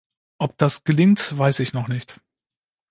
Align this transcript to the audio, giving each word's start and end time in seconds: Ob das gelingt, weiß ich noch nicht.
Ob 0.39 0.57
das 0.57 0.83
gelingt, 0.83 1.37
weiß 1.37 1.59
ich 1.59 1.73
noch 1.73 1.87
nicht. 1.87 2.19